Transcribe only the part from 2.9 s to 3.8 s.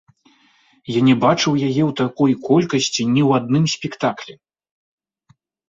ні ў адным